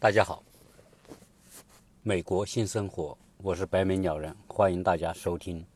[0.00, 0.44] 大家好，
[2.04, 5.66] 美国新生活，我是白眉鸟人，欢迎大家收听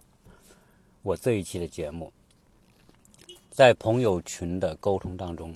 [1.02, 2.12] 我这一期的节目。
[3.50, 5.52] 在朋友群的沟通当中，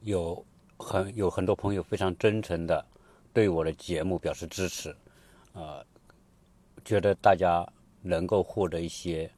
[0.00, 0.44] 有
[0.76, 2.84] 很有很多朋友非常真诚的
[3.32, 4.92] 对我的节目表示支持，
[5.52, 5.86] 呃，
[6.84, 7.64] 觉得大家
[8.02, 9.30] 能够获得一些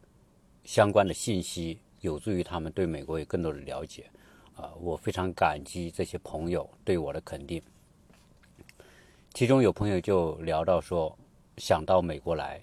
[0.64, 4.10] 相关的信息，有助于他们对美国有更多的了解，
[4.56, 7.62] 啊，我非常感激这些朋友对我的肯定。
[9.34, 11.16] 其中有朋友就聊到说，
[11.58, 12.60] 想到美国来，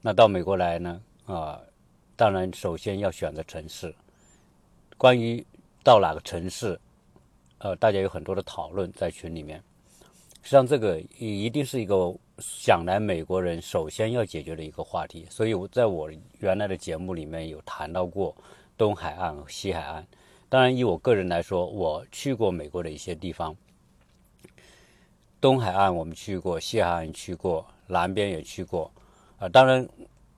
[0.00, 1.60] 那到美国来呢，啊，
[2.14, 3.94] 当然首先要选择城市。
[4.98, 5.44] 关于
[5.82, 6.78] 到哪个城市，
[7.58, 9.62] 呃，大家有很多的讨论在群里面。
[10.42, 15.26] 实际上，这个一定是一个想来美国人首先要解决的一个话题。
[15.30, 18.36] 所以，我在我原来的节目里面有谈到过
[18.76, 20.06] 东海岸和西海岸。
[20.48, 23.56] 当然，以我个人来说，我去过美国的一些地方，
[25.42, 28.88] 东海岸我们去过，西海岸去过，南边也去过。
[29.38, 29.86] 啊，当然。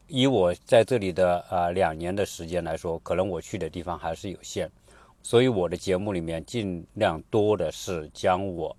[0.06, 4.70] 以我在这里的啊两年的时间来说，可能我去的地方还是有限，
[5.22, 8.76] 所以我的节目里面尽量多的是将我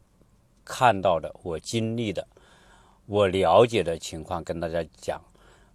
[0.64, 2.26] 看到的、我经历的、
[3.08, 5.20] 我了解的情况跟大家讲。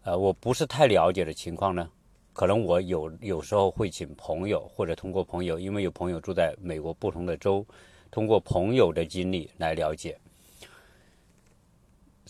[0.04, 1.90] 呃，我不是太了解的情况呢，
[2.32, 7.66] 可能我有有时候会请朋友或者通过朋友，因为有朋友住在美国不同的州，
[8.08, 10.16] 通过朋友的经历来了解。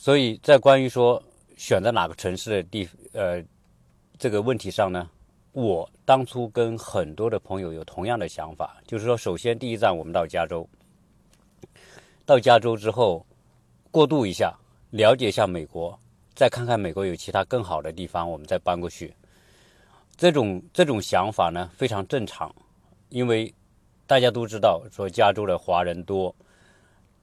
[0.00, 1.22] 所以在关于说。
[1.56, 3.44] 选择哪个城市的地呃
[4.18, 5.10] 这个问题上呢？
[5.52, 10.66] 我当初跟很多的朋友有同样的想法，就是说，首先第一站我们到加州，
[12.24, 13.26] 到加州之后
[13.90, 16.00] 过渡一下，了解一下美国，
[16.34, 19.14] 再看看美国有其他更好的地方，我们再搬过去。
[20.16, 22.50] 这种这种想法呢非常正常，
[23.10, 23.52] 因为
[24.06, 26.34] 大家都知道说加州的华人多。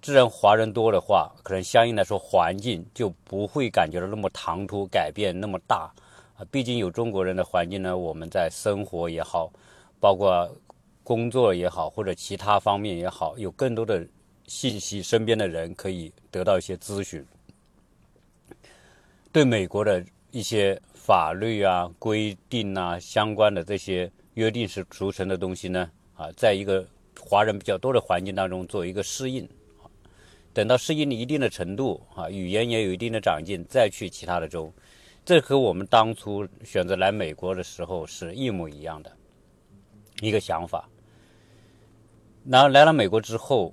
[0.01, 5.91] 自然华人多的话，可能相应来说环境就不会感觉到那么唐突，改变那么大
[6.37, 6.45] 啊。
[6.51, 9.51] 毕竟有中国人的环境呢，我们在生活也好，
[9.99, 10.49] 包括
[11.03, 14.05] 工作也好，或者其他方面也好，有更多的
[14.45, 17.25] 信息，身边的人可以得到一些咨询。
[19.31, 26.85] 对美国的一些法律啊、规定啊、相关的这些约定是俗成的东西呢，啊，在一个
[27.19, 29.47] 华人比较多的环境当中做一个适应。
[30.57, 34.73] 等到适应了一定的程度啊，语言也有一定的长进，再去其他的州，
[35.23, 39.15] 这和我们当初选择来美国的时候是一模一样的
[40.19, 40.89] 一个想法。
[42.43, 43.71] 然后来了美国之后，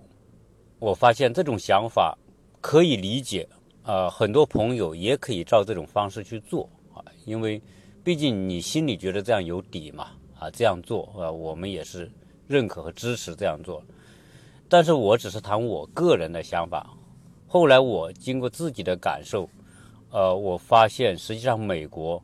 [0.78, 2.19] 我发现这种想法
[2.61, 3.49] 可以理解
[3.83, 7.62] 啊，很多朋友也可以照这种方式去做啊，因为
[8.05, 12.12] 毕竟你心里觉得这样有底嘛啊，这样做啊，我们也是
[12.47, 13.83] 认可和支持这样做。
[14.69, 16.91] 但是我只是谈我个人的想法，
[17.47, 19.48] 后来我经过自己的感受，
[20.10, 22.20] 呃，我发现实际上美国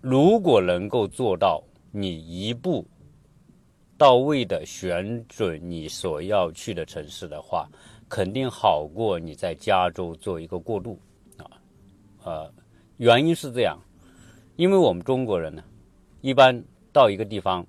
[0.00, 2.86] 如果能够做到你一步
[3.98, 7.68] 到位的选准你所要去的城市的话，
[8.08, 10.98] 肯定好过你在加州做一个过渡
[11.38, 11.50] 啊，
[12.22, 12.52] 呃，
[12.98, 13.76] 原因是这样，
[14.56, 15.64] 因为我们中国人呢，
[16.20, 16.62] 一般
[16.92, 17.66] 到一个地方。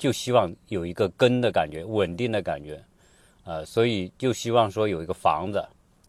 [0.00, 2.82] 就希望有一个根的感觉，稳定的感觉，
[3.44, 5.58] 啊，所以就希望说有一个房子，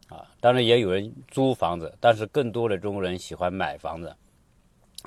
[0.08, 4.16] 啊，当然也有人租房子，但是更多的中国人喜欢买房子。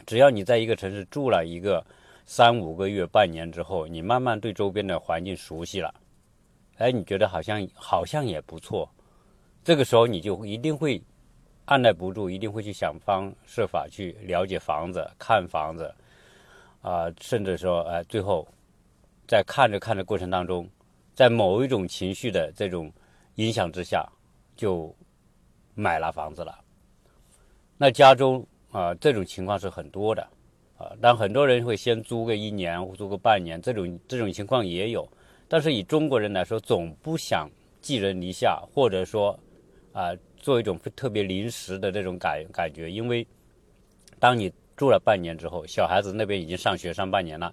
[0.04, 1.82] 只要你在一个城市住了一个
[2.26, 5.94] 三五个月、半年之后，你慢慢对周边的环境熟悉了，
[6.76, 8.86] 哎，你觉得好像好像也不错，
[9.64, 11.02] 这个时候你就一定会
[11.64, 15.90] 按耐不住，一定会去想方设法去了解房子、看房子，
[16.82, 18.46] 啊，甚至说，哎，最后。
[19.26, 20.68] 在看着看着过程当中，
[21.14, 22.92] 在某一种情绪的这种
[23.36, 24.06] 影响之下，
[24.54, 24.94] 就
[25.74, 26.58] 买了房子了。
[27.78, 30.22] 那加州啊，这种情况是很多的
[30.76, 35.08] 啊，但很多人会先租个一年或租个半年，这种这种情况也有。
[35.48, 37.48] 但是以中国人来说，总不想
[37.80, 39.38] 寄人篱下，或者说
[39.92, 43.26] 啊，做一种特别临时的这种感感觉，因为
[44.18, 47.52] 当你住了半年之后，小孩子那边已经上学上半年了。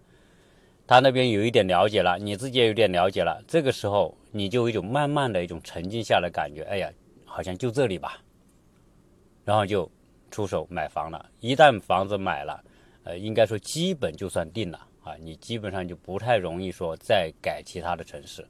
[0.92, 6.92] 他那边有一点了解了，你自己也有点了解了，这个时候你就有一种慢慢的一种沉静下的感觉，哎呀，
[7.24, 8.22] 好像就这里吧，
[9.46, 9.90] 然后就
[10.32, 11.30] 出手买房了。
[11.40, 12.62] 一旦房子买了，
[13.06, 18.46] 呃，应该说基本就算定了啊，你基本上就不太容易说再改其他的城市，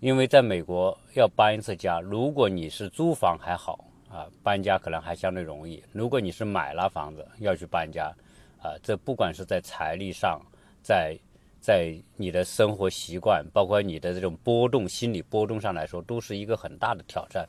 [0.00, 8.12] 因为在美国要搬一次家，如果你是租房还好啊，搬家可能还相对容易；如果你是买了房子要去搬家，
[8.60, 10.40] 啊，这不管是在财力上，
[10.88, 11.14] 在
[11.60, 17.46] 在你的生活习惯，包括你的这种波动、心理波动上来说，都是一个很大的挑战。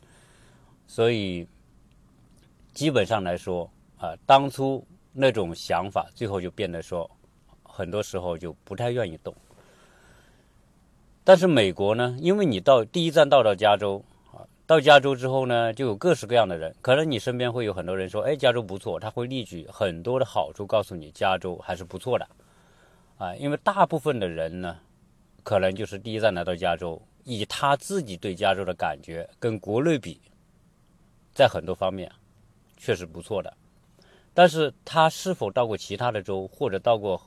[0.88, 1.48] 所以，
[2.74, 7.10] 基本上来说，啊，当初那种想法，最后就变得说，
[7.64, 9.34] 很多时候就不太愿意动。
[11.24, 14.04] 但是美国呢，因为你到第一站到了加州
[14.34, 14.44] 啊。
[14.68, 22.28] 到加州之后呢，就有各式各样的人，可能你身边会有很多人说，哎，加州不错，他会列举很多的好处，告诉你加州还是不错的，
[23.20, 24.80] 啊，因为大部分的人呢，
[25.44, 30.22] 可能就是第一站来到加州，以他自己对加州的感觉跟国内比，
[31.34, 32.10] 在很多方面
[32.78, 33.54] 确实不错的，
[34.34, 37.22] 但是他是否到过其他的州或者到过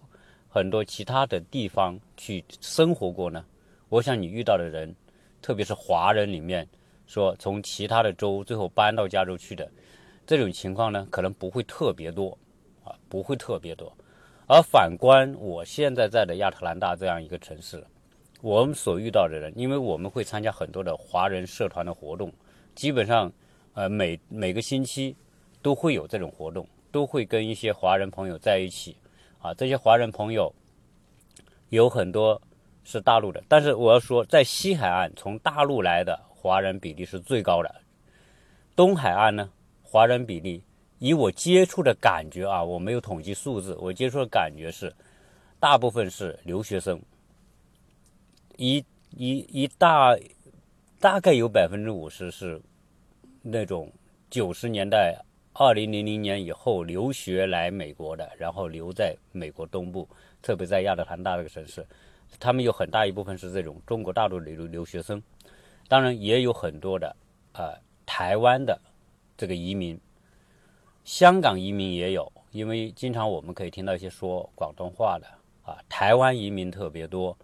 [0.49, 3.45] 很多其他的地方去生活过呢？
[3.91, 4.97] 我想你遇到的人，
[5.43, 6.67] 特别是华人里面。
[7.05, 9.71] 说从其他的州最后搬到加州去的
[10.27, 12.39] 这种情况呢，可能不会特别多
[12.83, 13.95] 啊，不会特别多。
[14.47, 17.85] 而反观我现在在的亚特兰大这样一个城市，
[18.41, 22.33] 我们所遇到的人，因为我们会参加很多的华人社团的活动，
[22.75, 23.33] 基本上
[23.75, 25.17] 呃每每个星期
[25.63, 28.97] 都会有这种活动，都会跟一些华人朋友在一起
[29.41, 29.55] 啊。
[29.55, 30.53] 这些华人朋友
[31.71, 32.41] 有很多
[32.85, 36.19] 是大陆的，但是我要说，在西海岸从大陆来的。
[36.43, 37.73] 华人比例是最高的，
[38.75, 39.49] 东海岸呢，
[39.81, 40.65] 华人比例
[41.03, 44.95] 以我接触的感觉啊，我没有统计数字，我接触的感觉是，
[45.59, 47.03] 大部分是留学生，
[48.57, 48.77] 一
[49.11, 50.17] 一一大
[51.01, 52.63] 大概有百分之五十是
[53.43, 53.91] 那种
[54.31, 55.19] 九十年代
[55.55, 60.09] 二零零零年以后留学来美国的，然后留在美国东部，
[60.41, 61.85] 特别在亚特兰大这个城市，
[62.39, 65.21] 他们有很大一部分是这种中国大陆的留留学生。
[65.89, 67.17] 当然也有很多的，
[67.55, 67.77] 呃，
[68.07, 68.81] 台湾的
[69.37, 70.01] 这个移民，
[71.05, 75.27] 香港移民也有，因为经常我们可以听到一些说广东话的
[75.63, 77.37] 啊，台湾移民特别多，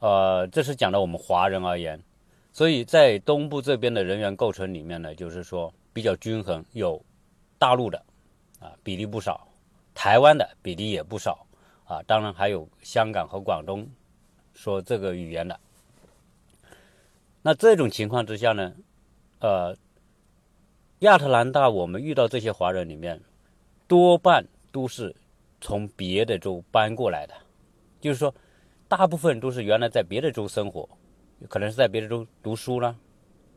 [0.00, 2.02] 呃，这是讲到我们华人而言，
[2.52, 7.00] 所以在东部这边的人员构成里面呢，就是说比较均衡，有
[7.58, 8.02] 大陆的
[8.58, 9.46] 啊比例不少，
[9.94, 11.46] 台湾的比例也不少
[11.84, 13.88] 啊，当然还有香港和广东
[14.54, 15.58] 说这个语言的。
[17.42, 18.74] 那这种情况之下呢，
[19.38, 19.74] 呃，
[21.00, 23.18] 亚特兰大我们遇到这些华人里面，
[23.88, 25.16] 多半都是
[25.58, 27.32] 从别的州搬过来的，
[28.02, 28.34] 就是说，
[28.86, 30.86] 大部分都是原来在别的州生活，
[31.48, 32.94] 可能是在别的州读书啦、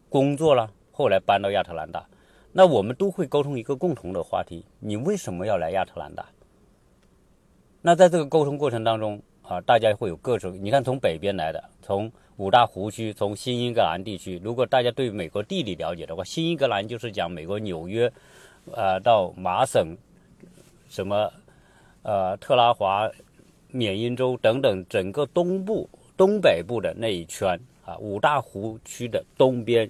[0.07, 2.07] 工作啦，后来搬到亚特兰大。
[2.53, 6.25] 那我们都会沟通一个共同的话题：你为什么要来亚特兰大？
[7.81, 12.09] 那在这个沟通过程当中啊，大家会有各种，你看从北边来的，从。
[12.37, 18.11] 五大湖区，从新英格兰地区，如果大家对美国地理了解的话，新英格兰就是讲美国纽约，
[18.71, 19.95] 呃，到麻省，
[20.89, 21.31] 什么，
[22.01, 23.07] 呃，特拉华、
[23.69, 25.87] 缅因州等等，整个东部、
[26.17, 29.89] 东北部的那一圈啊，五大湖区的东边，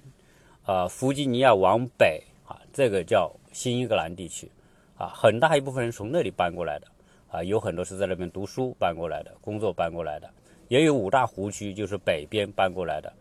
[0.64, 4.50] 啊，弗吉尼亚往北啊，这个叫新英格兰地区，
[4.98, 6.86] 啊，很大一部分人从那里搬过来的，
[7.30, 10.28] 啊，有很多是在那边读书搬过来的，工作搬过来的。
[10.74, 13.12] 也有五大湖区，就是北边搬过来的，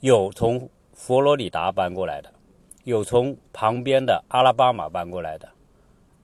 [0.00, 2.32] 有从佛罗里达搬过来的，
[2.84, 5.46] 有从旁边的阿拉巴马搬过来的，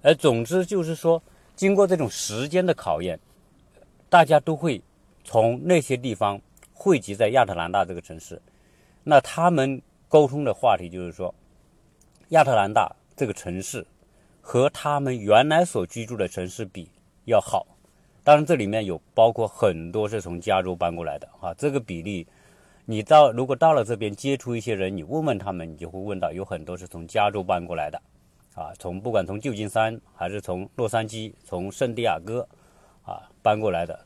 [0.01, 1.23] 而总之就是说，
[1.55, 3.21] 经过这种时间的考验，
[4.09, 4.81] 大家都会
[5.25, 6.41] 从那些地方
[6.73, 8.41] 汇集在亚特兰大这个城市。
[9.05, 11.35] 那他们沟通的话题就是说，
[12.31, 13.87] 亚特兰大这个城市
[14.41, 16.89] 和他们原来所居住的城市比
[17.27, 17.67] 要好。
[18.23, 21.55] 当然，这里面有包括很多是从加州搬过来的啊。
[21.55, 22.27] 这个比例，
[22.85, 28.01] 你到如果到了这边接触一些人，你问问他们，你就会问到有很多是从加州搬过来的
[28.55, 28.73] 啊。
[28.79, 32.47] 从不管从旧金山还是从洛杉矶、从圣地亚哥
[33.03, 33.99] 啊搬过来的，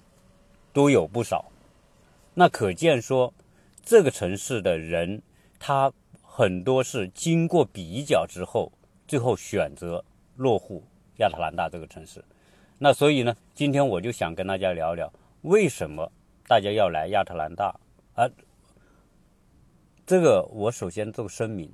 [0.72, 1.44] 都有不少。
[2.34, 3.34] 那可见说，
[3.82, 5.20] 这个城市的人，
[5.58, 5.92] 他
[6.22, 8.70] 很多是经过比较之后，
[9.08, 10.04] 最后选择
[10.36, 10.84] 落户
[11.18, 12.24] 亚特兰大这个城市。
[12.78, 15.10] 那所以呢，今天我就想跟大家聊聊，
[15.42, 16.10] 为什么
[16.46, 17.74] 大家要来亚特兰大？
[18.14, 18.28] 啊，
[20.04, 21.72] 这个我首先做声明，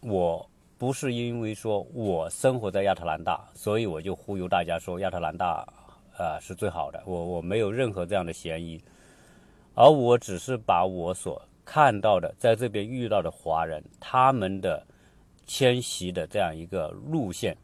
[0.00, 0.48] 我
[0.78, 5.66] 不是因为说我生活在亚特兰大，所以我就忽悠大家说亚特兰大
[6.16, 7.02] 啊是最好的。
[7.04, 8.80] 我我没有任何这样的嫌疑，
[9.74, 14.86] 而我只是把我所看到的，在这边遇到的华人他们的
[15.44, 17.56] 迁徙的这样一个路线，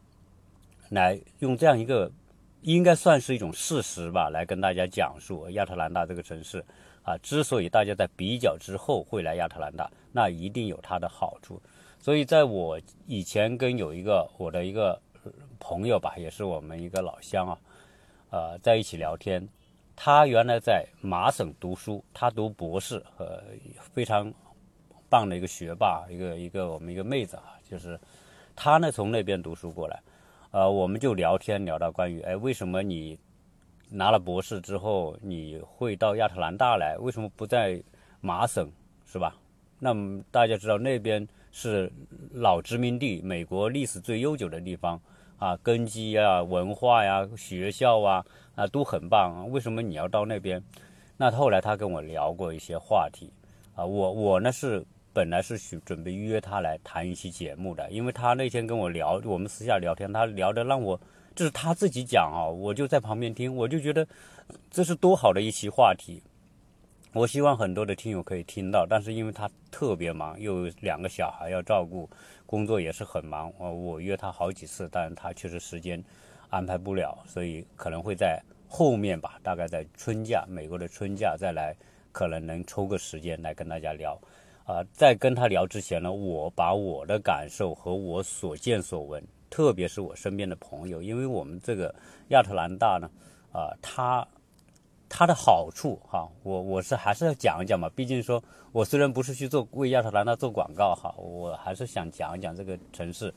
[0.89, 2.11] 来用这样一个。
[2.63, 6.63] 应该算是一种事实吧，来跟大家讲述亚特兰大这个城市
[7.03, 11.61] 啊，之所以大家在比较之后会来亚特兰大，那一定有它的好处。
[11.99, 14.99] 所以在我以前跟有一个我的一个
[15.59, 17.57] 朋友吧，也是我们一个老乡啊，
[18.29, 19.47] 呃，在一起聊天，
[19.95, 23.43] 他原来在麻省读书，他读博士，呃，
[23.93, 24.33] 非常
[25.09, 27.99] 棒的一个学霸，一个一个我们一个妹子啊，就是
[28.55, 30.01] 他呢从那边读书过来，
[30.53, 33.17] 呃，我们就聊天聊到关于，哎，为什么你
[33.89, 36.95] 拿了博士之后你会到亚特兰大来？
[36.99, 37.81] 为什么不在
[38.21, 38.71] 麻省，
[39.03, 39.35] 是吧？
[39.79, 41.91] 那么大家知道那边是
[42.33, 45.01] 老殖民地，美国历史最悠久的地方。
[45.39, 49.49] 啊，根基呀，文化呀，学校啊，啊都很棒。
[49.49, 50.63] 为什么你要到那边？
[51.17, 53.33] 那后来他跟我聊过一些话题，
[53.73, 60.99] 啊，我我呢是本来是准备约他来谈一期节目的，因为他那天跟我聊，我们私下聊天，他聊的让我，
[61.35, 64.07] 这是他自己讲啊，我就在旁边听，我就觉得
[64.71, 66.21] 这是多好的一期话题。
[67.13, 72.09] 我希望很多的听友可以听到，但是因为他特别忙，又有两个小孩要照顾，
[72.47, 73.53] 工作也是很忙。
[73.59, 76.03] 我我约他好几次，但是他确实时间
[76.49, 81.75] 安排不了，所以可能会在后面吧，大概在春假，美国的春假再来，
[82.11, 84.19] 可能能抽个时间来跟大家聊。
[84.65, 91.93] 啊，在跟他聊之前呢，我把我的感受和我所见所闻，特别是我身边的朋友，因为我们这个
[92.29, 93.09] 亚特兰大呢，
[93.51, 94.27] 啊，他。
[95.15, 97.87] 它的好处哈，我我是还是要讲一讲嘛。
[97.89, 103.31] 毕竟说，我虽然不是去做为亚特兰大做广告哈，我还是想讲一讲这个城市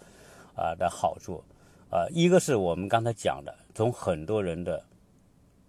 [0.54, 1.44] 啊的好处。
[1.90, 4.82] 呃，一个是我们刚才讲的，从很多人的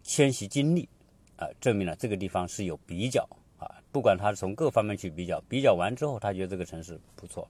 [0.02, 0.88] 迁徙经历
[1.36, 3.28] 啊，证明了这个地方是有比较，
[3.98, 7.48] 不管他从各方面去比较，比较完之后，他觉得这个城市不错。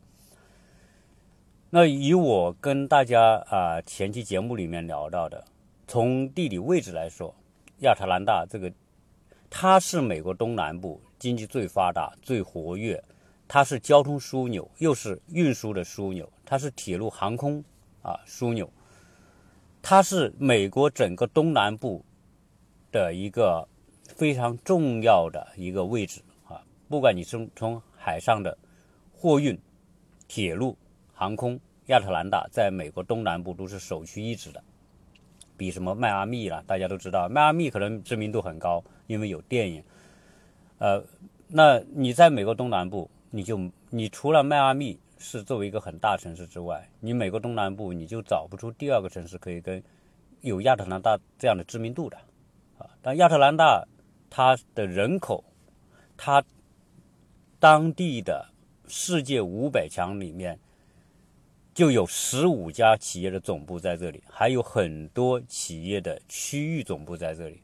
[1.69, 5.43] 那以我跟大家啊前期节目里面聊到的，
[5.89, 7.35] 从地理位置来说。
[7.79, 8.71] 亚特兰大这个，
[9.49, 13.03] 它是美国东南部经济最发达、最活跃，
[13.45, 17.61] 它是交通枢纽，又是运输的枢纽，它是铁路航空
[18.01, 18.71] 啊枢纽，
[19.81, 22.05] 它是美国整个东南部
[22.89, 23.67] 的一个
[24.15, 26.21] 非常重要的一个位置。
[26.89, 28.57] 不管你是从海上的
[29.13, 29.59] 货运、
[30.27, 30.77] 铁路、
[31.13, 34.63] 航空，亚特兰大在美国东南部都是首屈一指的。
[35.57, 36.63] 比什么迈阿密了？
[36.67, 39.83] 大家都知道，迈阿密可能知名度很高，因为有电影。
[40.77, 41.03] 呃，
[41.47, 49.83] 那你在美国东南部，你就你除了迈阿密是作为一个很大城市之外，你美国东南部你就找不出第二个城市可以跟
[50.41, 52.17] 有亚特兰大这样的知名度的
[52.77, 52.85] 啊。
[53.01, 53.83] 但亚特兰大
[54.29, 55.43] 它的人口，
[56.15, 56.43] 它
[57.59, 58.49] 当地的
[58.87, 60.59] 世界五百强里面。
[61.73, 67.61] 就有十五家企业的总部在这里，还有很多企业的区域总部在这里，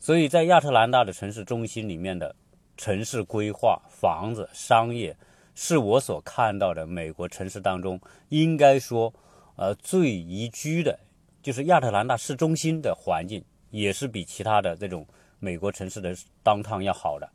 [0.00, 2.34] 所以在亚特兰大的城市中心里面的
[2.76, 5.16] 城市规划、房子、商业，
[5.54, 9.14] 是我所看到的美国城市当中应该说，
[9.54, 10.98] 呃，最宜居的，
[11.40, 15.06] 就是亚特兰大市中心的环境，也是比其他的这种
[15.38, 17.30] 美国城市的当趟要好的，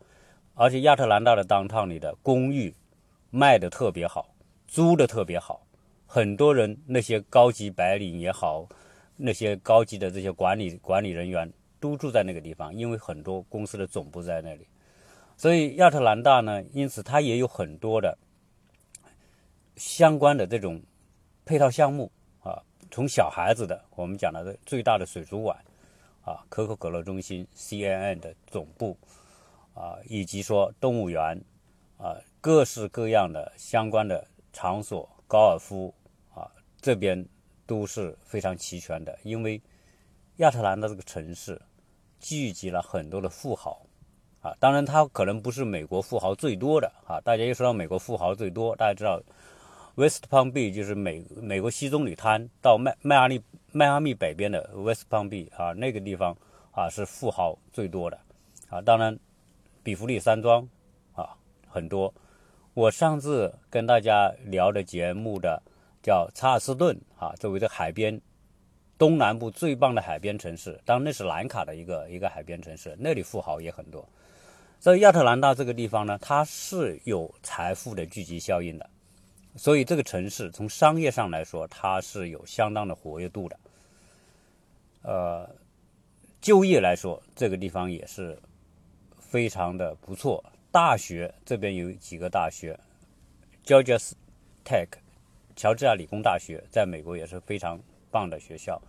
[0.60, 2.74] 而且亚特兰大的当趟里的公寓
[3.30, 4.34] 卖的特别好，
[4.68, 5.62] 租的特别好。
[6.08, 8.68] 很多人那些高级白领也好，
[9.18, 14.66] 那些高级的这些管理管理人员都住在那个地方，因为很多公司的总部在那里。
[15.36, 18.18] 所以亚特兰大呢，因此它也有很多的
[19.76, 20.82] 相关的这种
[21.46, 22.12] 配套项目
[22.42, 22.60] 啊，
[22.90, 25.56] 从小孩子的我们讲的最大的水族馆
[26.24, 28.98] 啊，可口可乐中心 CNN 的总部
[29.78, 31.40] 啊，以及说动物园
[31.98, 35.08] 啊，各式各样的相关的场所。
[35.30, 35.94] 高尔夫
[36.34, 37.28] 啊，这边
[37.66, 39.62] 都是非常齐全的，因为
[40.38, 41.62] 亚特兰大这个城市
[42.18, 43.86] 聚集了很多的富豪
[44.40, 44.56] 啊。
[44.58, 47.20] 当然，它可能不是美国富豪最多的啊。
[47.20, 49.22] 大家一说到美国富豪最多，大家知道
[49.96, 53.42] West Palm Beach 就是美美国西棕榈滩到迈迈阿密
[53.74, 56.34] 迈阿密北边的 West Palm Beach 啊，那个地方
[56.72, 58.18] 啊是富豪最多的
[58.70, 58.80] 啊。
[58.80, 59.20] 当然，
[59.88, 60.68] 比弗利山庄
[61.14, 61.30] 啊
[61.66, 62.14] 很多。
[62.74, 65.64] 我上次跟大家聊的节目的
[66.04, 68.20] 叫查尔斯顿啊，作为这海边
[68.98, 74.06] 东南部最棒的海边城市，当然那是兰卡的一个一个海边城市，那里富豪也很多。
[74.78, 78.90] 在亚特兰大这个地方呢，它是有财富的聚集效应的，
[79.56, 83.58] 所以这个城市从商业上来说，它是有相当的活跃度的。
[85.04, 85.50] 呃，
[86.42, 88.38] 就业来说，这个地方也是
[89.30, 90.44] 非常的不错。
[90.72, 92.78] 大学这边有几个大学
[93.66, 93.98] ，Georgia
[94.64, 94.88] Tech，
[95.56, 97.80] 乔治亚理工大学在美国也是非常
[98.12, 98.80] 棒的学校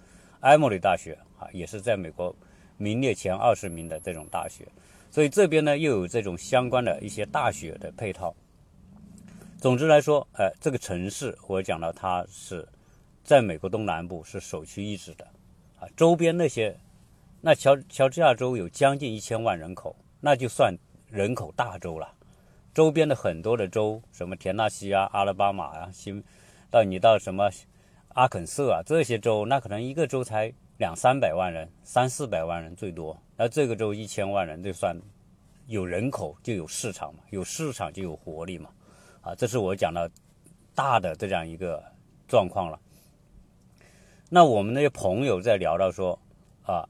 [0.42, 2.34] ，Emory 大学啊也是在美国
[2.76, 4.66] 名列前二十名的这种大学，
[5.10, 8.34] 所以这边呢又有这种相关的一些大学的配套。
[9.60, 12.68] 总之来说，哎，这个城市我讲到它是
[13.24, 15.24] 在美国东南部是首屈一指的，
[15.80, 16.76] 啊，周边那些
[17.40, 20.74] 那乔乔治亚州有将近一千万人口，那就算
[21.10, 22.14] 人口大州了。
[22.74, 26.22] 周边的很多的州，什么田纳西啊、阿拉巴马啊，新
[26.70, 27.50] 到你到什么
[28.10, 33.16] 阿肯色啊这些州，那可能一个州才两三百万人，三四百万人最多。
[33.36, 34.96] 那这个州一千万人，就算
[35.66, 38.70] 有人口就有市场嘛，有市场就有活力嘛。
[39.22, 40.08] 啊，这是我讲的
[40.74, 41.82] 大的这样一个
[42.28, 42.78] 状况了。
[44.30, 46.16] 那我们那些朋友在聊到说
[46.62, 46.88] 啊，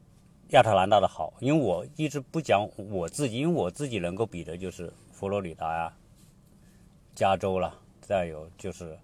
[0.51, 4.93] 亚特兰大的好，因为我一直不讲我自己，因为我自己能够比的就是。
[5.19, 5.93] 佛罗里达呀，
[7.13, 8.97] 加州了，再有就是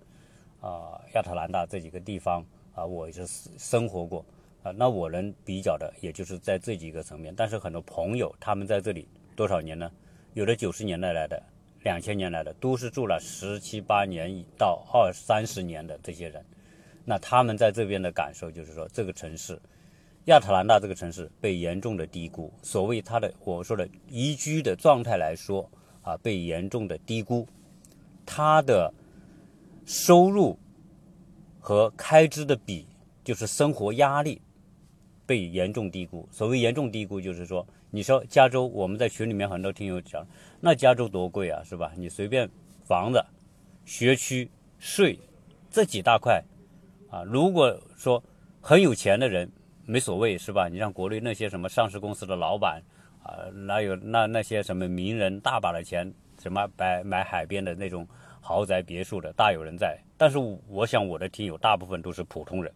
[0.60, 4.24] 啊亚特兰大这几个地方啊，我就是生活过
[4.62, 4.70] 啊。
[4.70, 7.34] 那我能比较的，也就是在这几个层面。
[7.36, 9.90] 但是很多朋友他们在这里多少年呢？
[10.34, 11.42] 有的九十年代来的，
[11.82, 16.44] 两千年来的，都是住了十七八年到二三十年的这些人。
[17.04, 19.60] 那他们在这边的感受就是说，这个城市
[20.26, 22.52] 亚特兰大这个城市被严重的低估。
[22.62, 25.70] 所谓它的我说的宜居的状态来说。
[26.04, 27.48] 啊，被严重的低估，
[28.26, 28.92] 它的
[29.86, 30.58] 收入
[31.58, 32.86] 和开支的比，
[33.24, 34.38] 就是生活压力
[35.24, 36.28] 被严重低估。
[36.30, 40.26] 所谓严重低估，就是说，你说加州，我们在群里面很多听友讲，
[40.60, 41.90] 那加州多贵啊，是吧？
[41.96, 42.50] 你随便
[42.84, 43.24] 房子、
[43.86, 45.18] 学区、税
[45.70, 46.44] 这几大块
[47.08, 48.22] 啊，如果说
[48.60, 49.50] 很有钱的人
[49.86, 50.68] 没所谓，是吧？
[50.68, 52.82] 你像国内那些什么上市公司的老板。
[53.24, 58.06] 啊，哪有那那些什么名人大把的钱，什么买买海边的那种
[58.38, 59.98] 豪宅别墅的大有人在。
[60.18, 60.36] 但是
[60.68, 62.70] 我想我的听友大部分都是普通人，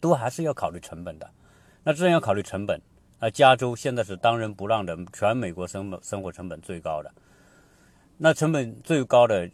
[0.00, 1.30] 都还是要考虑成本的。
[1.84, 2.82] 那这样要考虑成本，
[3.20, 7.12] 那加州现在是当仁不让的，全美国生生活成本最高的。
[8.16, 9.48] 那成本最高的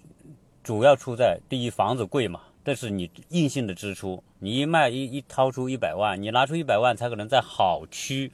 [0.63, 4.23] 主要出在第一，房子贵嘛，这是你硬性的支出。
[4.39, 8.33] 你一卖一一掏出一百万，你拿出一百万才可能在好区。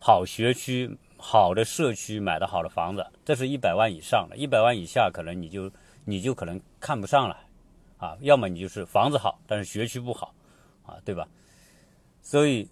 [0.00, 5.68] 好学区、好的社区买的好的房子，这是一百万以上的，一百万以下可能你就
[6.04, 7.36] 你就可能看不上了，
[7.96, 10.32] 啊，要么你就是房子好，但是学区不好，
[10.86, 11.26] 啊，对吧？
[12.22, 12.68] 所以，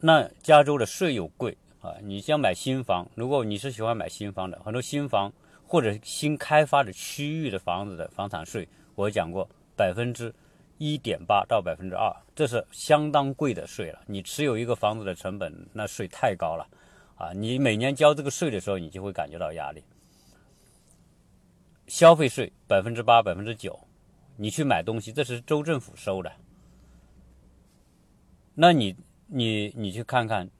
[0.00, 5.32] 那加州的税又贵啊，你想买新房，如果你是喜欢买新房的，很多新房
[5.66, 10.30] 或者新开发的区域的房子的房产税，我讲过百分之。
[10.78, 14.00] 一点八到百分之二，这是相当贵的税了。
[14.06, 16.68] 你持有一个房子的成本，那税太高了，
[17.16, 19.82] 啊，你每年交这个税的时候，你就会感觉到压力。
[21.86, 23.78] 消费税百分之八、百分之九，
[24.36, 26.30] 你去买东西，这是州政府收的。
[28.54, 28.94] 那你、
[29.28, 30.50] 你、你去看看，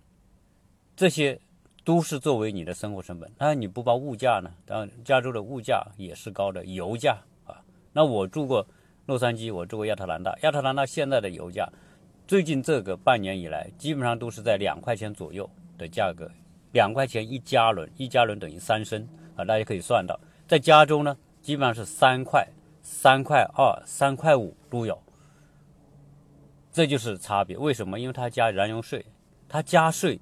[0.97, 1.39] 这些
[1.85, 3.31] 都是作为你的生活成本。
[3.39, 4.51] 那你不包物价呢？
[4.65, 7.63] 当然，加州的物价也是高的，油价啊。
[7.93, 8.67] 那我住过。
[9.07, 10.37] 洛杉矶，我住过亚特兰大。
[10.43, 11.69] 亚特兰大现在的油价，
[12.27, 16.29] 最近这个半年以来，基本上都是在两块钱左右的价格，
[16.73, 20.19] 两块钱一加仑，一加仑等于三升啊，大家可以算到。
[20.49, 22.49] 在加州呢，基本上是三块、
[22.83, 25.01] 三块二、三块五都有，
[26.73, 27.57] 这就是差别。
[27.57, 28.01] 为什么？
[28.01, 29.07] 因为它加燃油税，
[29.49, 30.21] 它加税，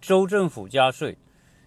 [0.00, 1.16] 州政府加税，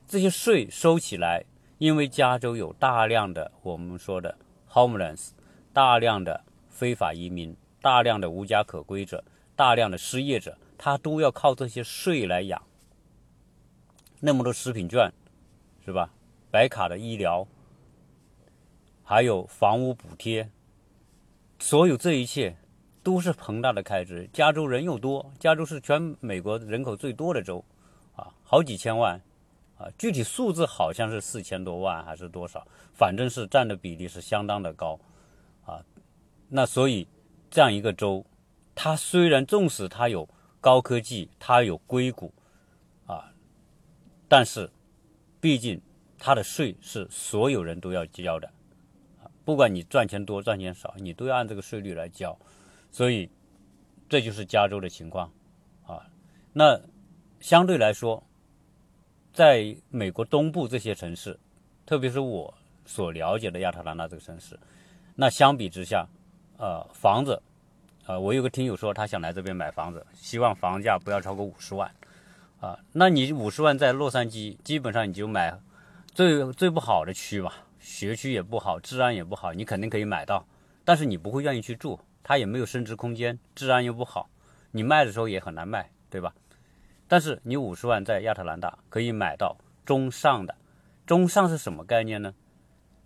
[0.06, 1.46] 这些税收起来，
[1.78, 4.38] 因为加州有大量的我们说的
[4.70, 5.30] homeless。
[5.74, 9.24] 大量的非法移民，大量的无家可归者，
[9.56, 12.62] 大量的失业者，他都要靠这些税来养。
[14.20, 15.12] 那么多食品券，
[15.86, 16.10] 是吧？
[16.52, 17.48] 白卡的医疗，
[19.04, 20.50] 还有房屋补贴，
[21.60, 22.58] 所有这一切
[23.02, 24.30] 都是庞大的开支。
[24.34, 27.64] 加州人又多，加州是全美国人口最多的州，
[28.18, 29.20] 啊，好几千万，
[29.78, 35.00] 啊，具体数字好像是四千多万还是多少，反正是占的比例是相当的高。
[35.65, 35.84] 啊，
[36.50, 37.08] 那所以
[37.50, 38.26] 这样一个州，
[38.74, 40.28] 它虽然纵使它有
[40.60, 42.34] 高科技，它有硅谷，
[43.06, 43.34] 啊，
[44.28, 44.69] 但是
[45.39, 45.82] 毕竟
[46.17, 48.47] 它的税是所有人都要交的，
[49.24, 52.38] 啊，不管你赚钱多赚钱少，你都要按这个税率来交，
[52.91, 53.30] 所以
[54.10, 55.32] 这就是加州的情况，
[55.86, 56.06] 啊，
[56.54, 56.80] 那
[57.39, 58.24] 相对来说，
[59.34, 61.39] 在美国东部这些城市，
[61.86, 62.54] 特别是我
[62.86, 64.60] 所了解的亚特兰大这个城市。
[65.22, 66.08] 那相比之下，
[66.58, 67.40] 呃，房子，
[68.08, 71.94] 呃，我有个听友说他想来这边买房子，希望房价不要超过五十万，
[72.60, 75.56] 啊，那你五十万在洛杉矶，基本上你就买
[76.12, 80.44] 最最不好的区吧，学区也不好，治安也不好，你肯定可以买到，
[80.84, 84.28] 但是你不会愿意去住，它也没有升值空间，治安又不好，
[84.72, 86.34] 你卖的时候也很难卖，对吧？
[87.08, 89.56] 但是你五十万在亚特兰大可以买到
[89.86, 90.56] 中上的，
[91.06, 92.34] 中上是什么概念呢？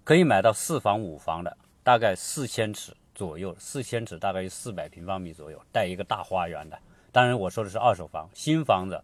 [0.05, 1.57] 可以买到四房五房的。
[1.85, 6.79] 大概四千尺左右，四千尺大概有四百平方米左右，带一个大花园的。
[7.11, 8.99] 当然我说的是二手房，新房子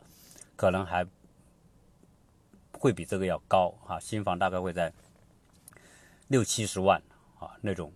[0.56, 1.06] 可能还
[2.72, 4.91] 会比这个要高啊，新房大概会在
[6.28, 7.00] 六七十万
[7.38, 7.94] 啊那种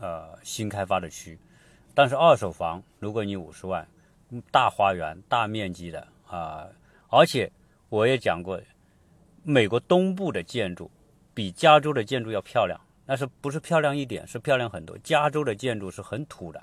[0.00, 1.38] 呃新开发的区，
[1.94, 3.86] 但是二手房如果你五十万，
[4.50, 6.66] 大花园、大面积的啊，
[7.10, 7.52] 而且
[7.90, 8.58] 我也讲过，
[9.42, 10.90] 美国东部的建筑
[11.34, 14.26] 比加州的建筑要漂亮，那是不是漂亮一点？
[14.26, 14.98] 是漂亮很多。
[14.98, 16.60] 加州的建筑是很土的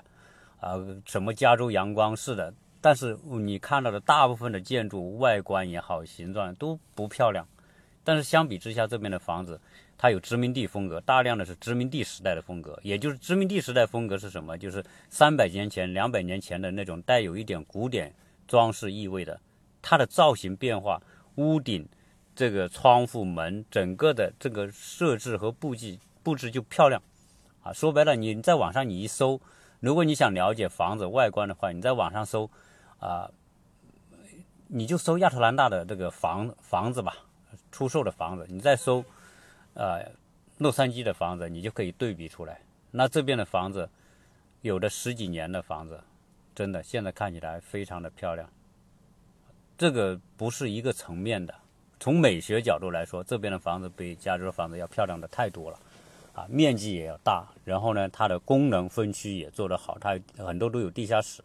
[0.60, 0.76] 啊，
[1.06, 2.52] 什么加州阳光式的。
[2.80, 7.48] 但是你看到的大部分的建筑外观也好，形状都不漂亮。
[8.04, 9.58] 但是相比之下，这边的房子
[9.96, 12.78] 它有殖民地风格，大量的是殖民地时代的风格。
[12.82, 14.58] 也就是殖民地时代风格是什么？
[14.58, 18.14] 就是三百年前、两百年前的那种带有一点古典
[18.46, 19.40] 装饰意味的，
[19.80, 21.00] 它的造型变化、
[21.36, 21.88] 屋顶、
[22.36, 27.00] 这个窗户、门，整个的这个设置和布局布置就漂亮。
[27.62, 29.40] 啊，说白了，你在网上你一搜，
[29.78, 32.50] 如果你想了解房子外观的话，你在网上搜。
[32.98, 33.30] 啊，
[34.66, 37.18] 你就搜亚特兰大的这个房房子吧，
[37.70, 39.04] 出售的房子，你再搜，
[39.74, 40.10] 呃，
[40.56, 42.58] 洛杉矶的房子，你就可以对比出来。
[42.90, 43.86] 那这边的房子，
[44.62, 46.02] 有的十几年的房子，
[46.54, 48.48] 真的现在看起来非常的漂亮。
[49.76, 51.54] 这个不是一个层面的，
[52.00, 55.78] 从美学角度来说，这边的房子比加州的房子要漂亮的太多了，
[56.34, 61.42] 啊，面积也要大，然后呢，它的功能分区也做得好，它很多都有地下室。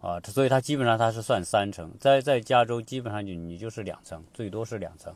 [0.00, 5.14] 啊，所以它基本上它是算三层，在在加州基本上就你就是两层，最多是两层。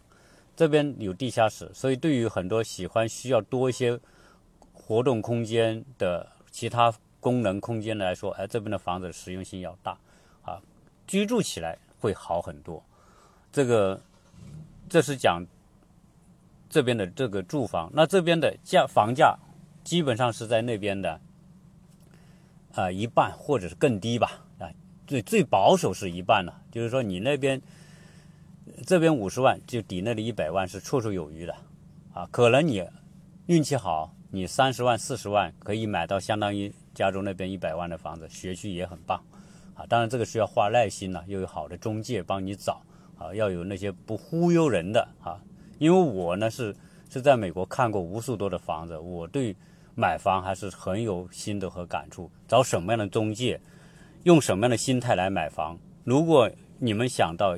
[0.56, 4.00] 这边有地下室，所以对于很多喜欢需要多一些
[4.72, 9.98] 活动空间的其他功能空间来说，哎，这边的房子实用性要大，
[10.42, 10.58] 啊，
[11.06, 12.82] 居住起来会好很多。
[13.52, 14.00] 这个
[14.88, 15.44] 这是讲
[16.68, 19.38] 这边的这个住房，那这边的价房价
[19.82, 21.20] 基本上是在那边的
[22.74, 24.70] 啊一半或者是更低吧啊。
[25.06, 27.60] 最最保守是一半了，就是说你那边
[28.86, 31.54] 这边五十万就抵那里一百万是绰绰有余的，
[32.12, 32.86] 啊，可能你
[33.46, 39.24] 运气好，你三十万四十万可以买到相当于加州那边一百万的房子，学区也很棒，
[39.74, 42.82] 啊，当然这个需要花耐心了，又有好的中介帮你找，
[43.16, 45.40] 啊，要有那些不忽悠人的啊，
[45.78, 46.74] 因为我呢是
[47.08, 49.56] 是在美国看过无数多的房子，我对
[49.94, 53.60] 买房还是很有心得和感触，找什么样的中介。
[54.24, 55.78] 用什么样的心态来买房？
[56.04, 57.56] 如果你们想到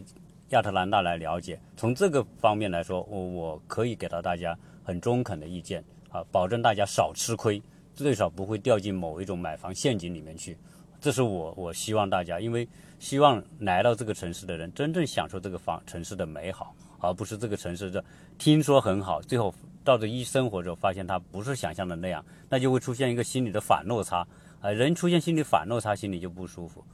[0.51, 7.61] 亚特兰大来了解，从这个方面来说，我我可以给到大家很中肯的意见啊，保证大家少吃亏，
[7.95, 10.57] 最少不会掉进某一种买房陷阱里面去。
[11.01, 18.05] 这是我我希望大家，因为希望来到这个城市的人真正享受这个房城市的美好，而不是这个城市的
[18.39, 24.27] 听说很好，最后到这一生活之后发现它不是想象的那样，那就会出现一个心理的反落差。
[24.61, 26.85] 啊，人出现心理反落差，心里就不舒服。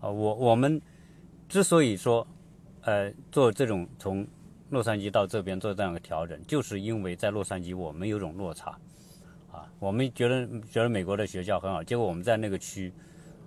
[0.00, 0.80] 啊，我我们
[1.48, 2.26] 之所以说，
[2.80, 4.26] 呃，做这种从
[4.70, 8.70] 洛杉矶到这边做这样的调整，就是因为在洛杉矶我们有种落差。
[9.52, 12.90] 啊，我们觉得觉得美国的学校很好，结果我们在那个区，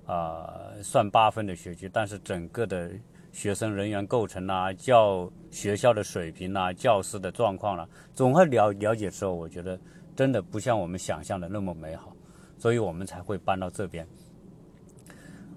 [0.05, 2.91] 啊，算八分的学区，但是整个的
[3.33, 9.77] 学生人员构成啊，教学校的水平啊，教师的状况了，综合了了解之后，我觉得
[10.15, 12.15] 真的不像我们想象的那么美好。
[12.59, 14.07] 所以我们才会搬到这边。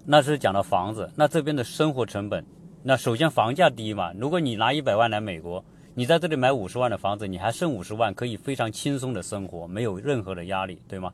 [0.05, 2.45] 那是讲到房子，那这边的生活成本，
[2.83, 4.13] 那首先房价低嘛。
[4.15, 11.13] 如果你拿一百万来美国，你在这里买五十万的房子，你还剩五十万，可以非常轻松的生活，没有任何的压力，对吗？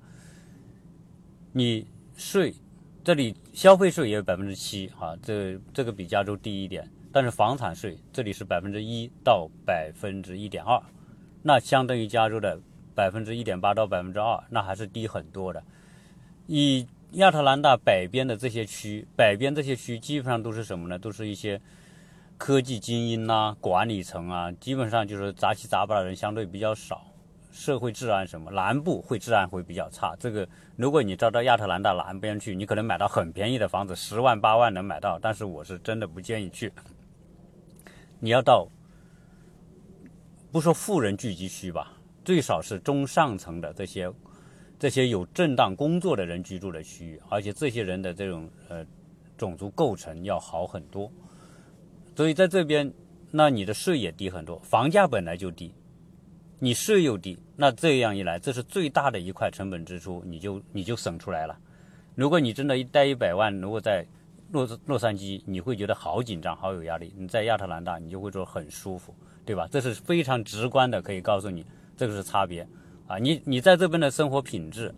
[1.53, 2.55] 你税，
[3.05, 6.88] 这里消费税也有百分之七，啊，这这个比加州低一点。
[7.11, 10.81] 但是房产税这里是百分之一到百分之一点二，
[11.43, 12.61] 那相当于加州的
[12.95, 15.62] 百分之一点八到百分之二，那还是低很多的。
[16.47, 20.97] 以亚特兰大北边的这些区，北边这些区基本上都是什么呢？
[20.97, 21.61] 都是一些
[22.38, 27.05] 科技精英呐、管理层啊，基本上就是杂七杂八的人相对比较少。
[27.53, 30.17] 社会治安什么，南部会治安会比较差。
[30.19, 35.19] 这个如果你招到亚特兰大南边去，你可能买到很便宜的房子，十万八万能买到。
[35.21, 36.73] 但是我是真的不建议去。
[38.19, 38.67] 你要到
[40.51, 41.93] 不说富人聚集区吧，
[42.25, 44.11] 最少是中上层的这些。
[44.79, 48.85] 这些有正当工作的人居住的区域，而且这些人的这种呃
[49.38, 51.09] 种族构成要好很多，
[52.17, 52.93] 所以在这边，
[53.31, 55.73] 那你的税也低很多，房价本来就低，
[56.64, 61.59] 你税又低，那这样一来，这是最大的一块成本支出，你就你就省出来了。
[62.14, 64.07] 如果你真的一待一百万，如果在
[64.53, 69.12] 洛洛杉矶，你会觉得好紧张，好有压力；你在亚特兰大，你就会说很舒服，
[69.44, 69.66] 对吧？
[69.72, 72.64] 这是非常直观的，可以告诉你，这个是差别。
[73.09, 74.94] 啊，你你在这边的生活品质，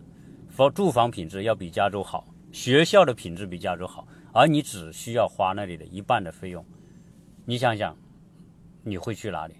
[0.49, 6.63] 房住房品质要比加州好，学校的品质比加州好，而你只需要花那里的一半的费用，
[7.43, 7.97] 你想想，
[8.83, 9.55] 你会去哪里，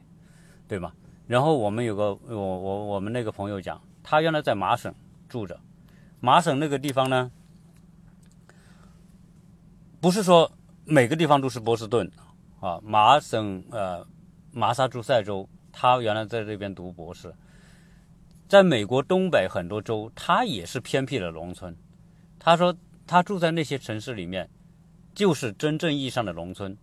[0.67, 0.93] 对吗？
[1.27, 4.93] 然后我们有个我我我们那个朋友讲，他原来在麻省
[5.27, 5.59] 住着，
[6.19, 7.31] 麻省那个地方呢，
[9.99, 10.51] 不是说
[10.85, 12.11] 每个地方都是波士顿
[12.59, 14.05] 啊，麻省呃
[14.51, 17.33] 马萨诸塞州，他原来在这边读博士，
[18.47, 21.75] 在美国东北很多州，他也是偏僻的农村，
[22.37, 22.75] 他说
[23.07, 24.47] 他住在那些城市里面，
[25.15, 26.77] 就是真正意义上的农村。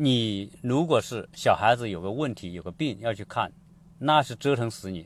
[0.00, 3.50] 你如果是小孩子有个问题有个病要去看，
[3.98, 5.04] 那是折腾死你，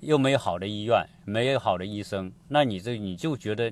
[0.00, 3.70] 又没有好的医院，没有好的医生，那你这你就觉得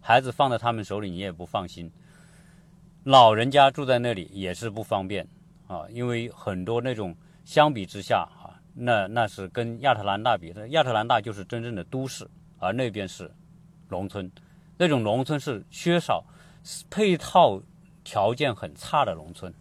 [0.00, 1.88] 孩子放在他们手里你也不放心。
[3.04, 5.24] 老人家住在那里也是不方便
[5.68, 13.30] 啊，因为很多那种相比之下啊，那那是跟亚特兰大比，亚特兰大就是真正的都市，而那边是
[13.88, 14.28] 农村，
[14.76, 16.24] 那种农村是缺少
[16.90, 17.62] 配套
[18.02, 19.54] 条件很差的农村。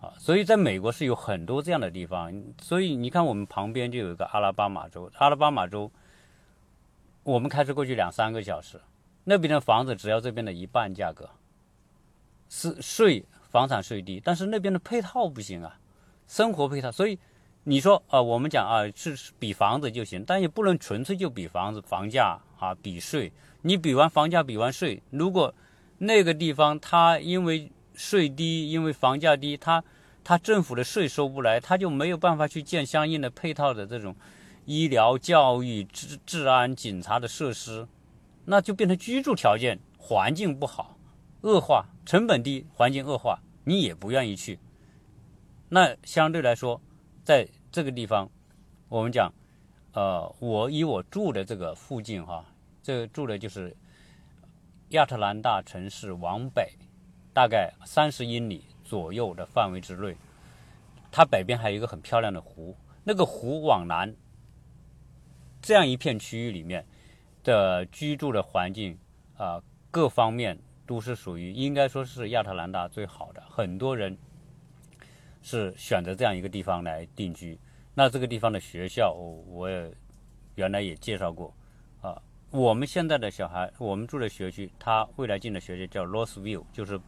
[0.00, 2.32] 啊所以，在美国是有很多这样的地方。
[2.60, 5.10] 所以你看，我们旁边就有一个阿拉巴马州。
[5.16, 5.90] 阿拉巴马州，
[7.22, 8.80] 我们开车过去两三个小时，
[9.24, 11.30] 那边的房子只要这边的一半价格，
[12.48, 15.78] 是税房产税低，但是那边的配套不行啊，
[16.26, 16.92] 生活配套。
[16.92, 17.18] 所以
[17.64, 23.32] 你说啊，我们讲啊，是比房子就行，但也不能纯粹就比房子房价啊，比税。
[23.62, 25.52] 你比完房价，比完税，如果
[25.98, 29.82] 那个地方它因为税低，因为房价低，它
[30.22, 34.14] 他政府的税收不来，他就没有办法去建相应的配套的这种
[34.64, 37.88] 医疗、教育、治治安、警察的设施，
[38.44, 40.98] 那就变成居住条件环境不好，
[41.42, 44.58] 恶化，成本低，环境恶化，你也不愿意去。
[45.68, 46.80] 那相对来说，
[47.24, 48.28] 在这个地方，
[48.88, 49.32] 我们讲，
[49.92, 52.44] 呃，我以我住的这个附近哈，
[52.82, 53.76] 这住的就是
[54.90, 56.70] 亚特兰大城市往北，
[57.36, 58.64] 大概三十英里。
[58.82, 60.16] 左右的范围之内，
[61.10, 62.76] 它北边还有一个很漂亮的湖。
[63.02, 64.14] 那个湖往南，
[65.60, 66.86] 这样一片区域里面
[67.42, 68.96] 的居住的环境
[69.36, 73.42] 啊，各方面都是属于应该说是亚特兰大最好的。
[73.50, 74.16] 很多人
[75.42, 77.58] 是选择这样一个地方来定居。
[77.92, 79.92] 那这个地方的学校，我也
[80.54, 81.52] 原来也介绍过
[82.00, 82.22] 啊。
[82.52, 87.00] 我们现在的小孩，我们住的学区，他未来进的学校叫 Roseville，就是。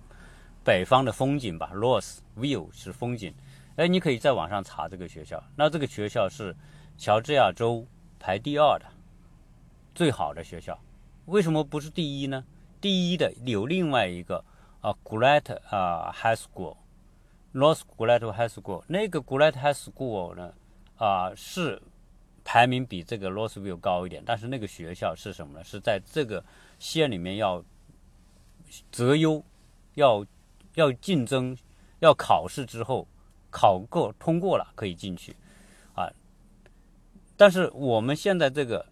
[0.64, 3.32] 北方的风景吧，Rose View 是风景。
[3.76, 5.42] 哎，你可以在网上查这个学校。
[5.56, 6.54] 那这个学校是
[6.98, 7.86] 乔治亚州
[8.18, 8.84] 排第二的
[9.94, 10.78] 最好的学校。
[11.26, 12.44] 为什么不是第一呢？
[12.80, 14.44] 第一的有另外一个
[14.80, 18.82] 啊，Great 啊 High School，Rose Gullet High School。
[18.88, 20.52] 那个 Great High School 呢
[20.96, 21.80] 啊是
[22.44, 25.64] 排名比这个 Rose View 高一点，但是那个学校是什么呢？
[25.64, 26.44] 是在这个
[26.78, 27.64] 县里面要
[28.90, 29.42] 择优，
[29.94, 30.26] 要。
[30.78, 31.56] 要竞争，
[31.98, 33.04] 要考试之后
[33.50, 35.34] 考过通过了可以进去，
[35.92, 36.08] 啊，
[37.36, 38.86] 但是我们现在这个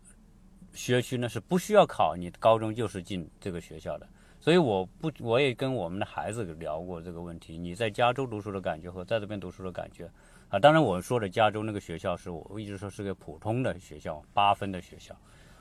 [0.73, 4.09] 学区呢是不需要考，你高中就是进这个学校的，
[4.41, 10.11] 所以我不我也跟我们的孩子聊过这个问题，你在加州读书的感觉和在这边读书的感觉，
[10.49, 15.17] 啊，当然我说的加州那个学校是我一直说是个普通的学校，八分的学校，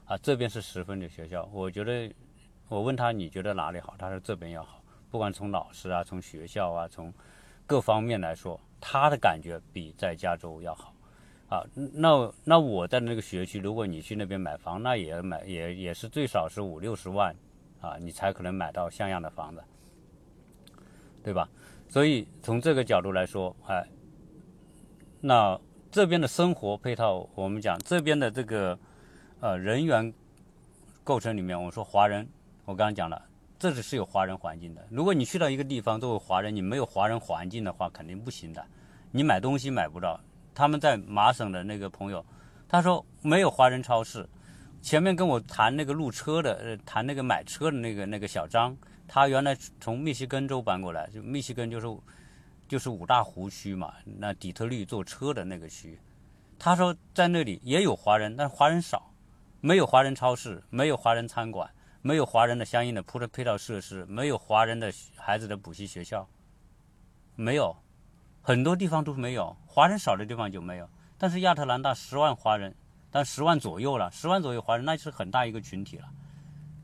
[0.06, 2.12] 啊，这边是十分的学校，我觉得
[2.68, 4.82] 我问他你觉得哪里好，他说这边要好。
[5.16, 7.14] 不管从老师啊，从学校啊，从
[7.66, 10.94] 各方面来说，他的感觉比在加州要好
[11.48, 11.64] 啊。
[11.94, 17.34] 那那我在那个学区，如果你去那边买房，那也买也也是最少是五六十万
[17.80, 19.64] 啊，你才可能买到像样的房子，
[21.24, 21.48] 对吧？
[21.88, 23.88] 所以从这个角度来说，哎，
[25.22, 25.58] 那
[25.90, 28.78] 这边的生活配套，我们讲这边的这个
[29.40, 30.14] 呃人员
[31.06, 32.28] 构成里面，我说华人，
[32.66, 33.30] 我刚刚讲了。
[33.58, 34.86] 这只是有华人环境的。
[34.90, 38.66] 如果你去到一个地方作为华人，你没有华人环境的话，肯定不行的。
[39.12, 40.20] 你买东西买不到。
[40.54, 42.26] 他们在麻省的那个朋友，
[42.68, 44.28] 他说没有华人超市。
[44.82, 51.88] 前面跟我谈那个路车的，呃，谈那个买车的那个那个小张，他原来从密西根州搬过来，就密西根就是
[52.68, 56.00] 就是五大湖区嘛，那底特律坐车的那个区。
[56.58, 59.12] 他说在那里也有华人，但华人少，
[59.60, 61.70] 没有华人超市，没有华人餐馆。
[62.06, 66.30] 没有华人的相应的铺的配套设施，没有华人的孩子的补习学校，
[67.36, 67.76] 没有，
[68.44, 70.88] 很多地方都没有，华人少的地方就没有。
[71.18, 72.76] 但是亚特兰大十万华人，
[73.10, 76.08] 但十万左右了，十万左右华人那是很大一个群体了。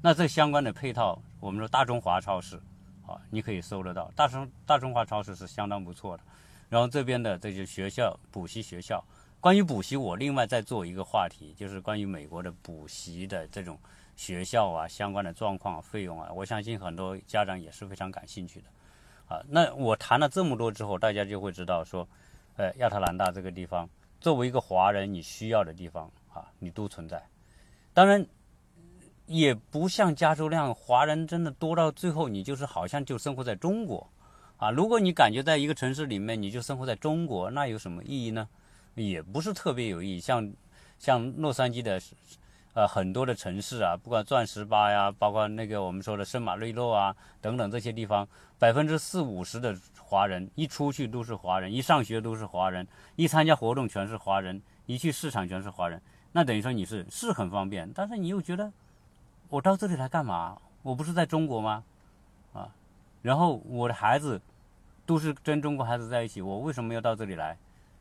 [0.02, 2.60] 那这相关的配套，我们说大中华超市，
[3.06, 6.24] 啊，你可以搜得到，大中大中华超市是相当不错的。
[6.68, 9.06] 然后这边的这些学校补习学校，
[9.40, 13.78] 关于补习，我另外再做一个话题，就是关于美国的补习的这种。
[14.16, 18.68] 学校啊，相关的状况、费用啊，我相信很多家长也是非常感兴趣的，
[19.28, 22.08] 啊，那我谈了这么多之后，大家就会知道说，
[22.56, 27.24] 呃，亚特兰大这个地方作为一个华人你需要的地方啊，你都存在。
[27.94, 28.24] 当然，
[29.26, 34.08] 也不像加州那样，华人真的多到最后你就是好像就生活在中国
[34.58, 34.70] 啊。
[34.70, 38.48] 如果你感觉在一个城市里面你就生活在中国，那有什么意义呢？
[38.94, 40.20] 也不是特别有意义。
[40.20, 40.54] 像
[41.00, 42.00] 像洛杉矶的。
[42.74, 48.26] 呃，很多的城市啊，不管钻石吧呀，包括那个我们说的圣马瑞诺啊等等这些地方，
[48.58, 56.02] 百分之四五十的华人一出去都是华人，一上学都是华人，一参加活动全是华人，一去市场全是华人。
[56.32, 58.72] 那等于说你是是很方便，但是你又觉得
[59.50, 60.58] 我到这里来干嘛？
[60.82, 61.84] 我不是在中国吗？
[62.54, 62.70] 啊，
[63.22, 64.40] 然后我的孩子
[65.06, 67.58] 都是跟中国孩子在一起，我为什么要到这里来？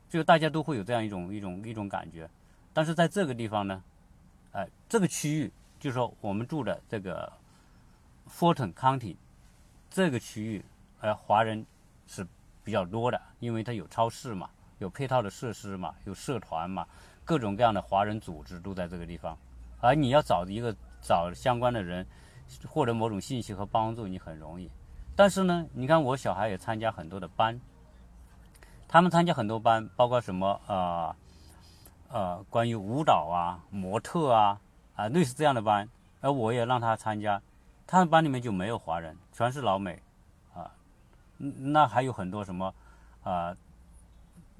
[0.09, 2.29] 就大家都会有这样一种一种一种感觉。
[2.71, 3.83] 但是在这个地方呢？
[4.53, 7.31] 哎，这个区域就是说我们住的这个
[8.29, 9.15] Fulton County
[9.89, 10.63] 这个区域，
[10.99, 11.65] 呃，华人
[12.05, 12.25] 是
[12.63, 16.85] 比较多的，因为它有超市嘛，有配套的设施嘛，有社团嘛，
[17.23, 19.37] 各种各样的华人组织都在这个地方。
[19.79, 22.05] 而你要找一个找相关的人，
[22.67, 24.69] 获得某种信息和帮助，你很容易。
[25.15, 27.59] 但是呢，你看我小孩也参加很多的班，
[28.87, 31.15] 他们参加很多班，包括什么啊？
[32.11, 34.59] 呃关于舞蹈啊、模特啊
[34.95, 35.87] 啊，类似这样的班，
[36.19, 37.41] 而我也让他参加，
[37.87, 40.01] 他们班里面就没有华人，全是老美，
[40.53, 40.69] 啊，
[41.37, 42.73] 那还有很多什么
[43.23, 43.55] 啊，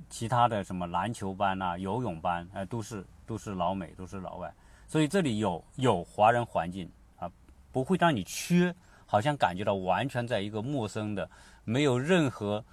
[0.09, 4.53] 其他的什么篮球班啊、游泳班，呃，都是都是老美，都是老外，
[4.87, 7.29] 所以这里有有华人环境啊，
[7.73, 8.73] 不会让你缺，
[9.05, 11.29] 好像感觉到完全在一个陌生的、
[11.65, 12.63] 没有任何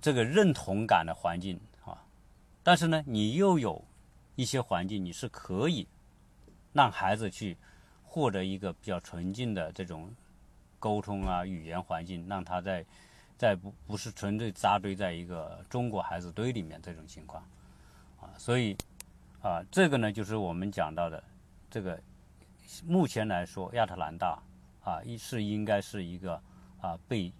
[0.00, 2.00] 这个认同感的环境啊，
[2.62, 3.84] 但是呢，你又有。
[4.36, 5.88] 一些环境你是可以
[6.72, 7.56] 让孩子去
[8.04, 10.14] 获得一个比较纯净的这种
[10.78, 12.84] 沟通啊语言环境，让他在
[13.36, 17.42] 在不不是纯粹扎堆在一个中国孩子堆里面这种情况
[18.20, 18.76] 啊，所以
[19.42, 21.22] 啊这个呢就是我们讲到的
[21.70, 22.00] 这个
[22.86, 24.42] 目前来说亚特兰大
[24.82, 26.40] 啊一是应该是一个
[26.80, 27.32] 啊被